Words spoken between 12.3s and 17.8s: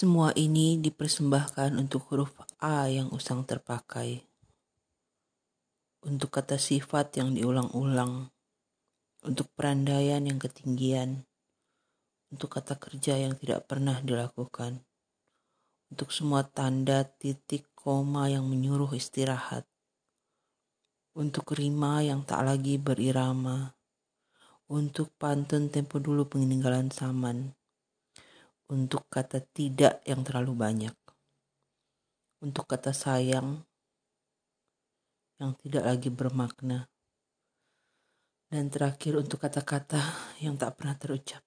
Untuk kata kerja yang tidak pernah dilakukan. Untuk semua tanda titik